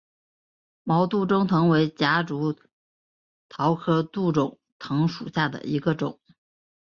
[0.81, 2.55] 毛杜仲藤为夹竹
[3.49, 6.19] 桃科杜仲藤属下的一个种。